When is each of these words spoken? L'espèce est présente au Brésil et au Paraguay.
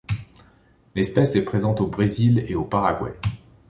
L'espèce 0.95 1.35
est 1.35 1.43
présente 1.43 1.79
au 1.79 1.85
Brésil 1.85 2.43
et 2.49 2.55
au 2.55 2.63
Paraguay. 2.65 3.13